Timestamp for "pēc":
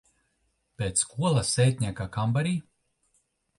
0.81-1.03